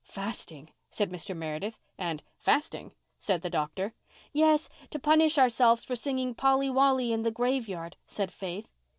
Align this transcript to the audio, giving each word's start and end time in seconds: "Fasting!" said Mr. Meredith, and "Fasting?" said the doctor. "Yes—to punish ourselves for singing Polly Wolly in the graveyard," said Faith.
"Fasting!" 0.03 0.71
said 0.89 1.11
Mr. 1.11 1.37
Meredith, 1.37 1.79
and 1.95 2.23
"Fasting?" 2.35 2.91
said 3.19 3.43
the 3.43 3.51
doctor. 3.51 3.93
"Yes—to 4.33 4.97
punish 4.97 5.37
ourselves 5.37 5.83
for 5.83 5.95
singing 5.95 6.33
Polly 6.33 6.71
Wolly 6.71 7.13
in 7.13 7.21
the 7.21 7.29
graveyard," 7.29 7.97
said 8.07 8.31
Faith. 8.33 8.67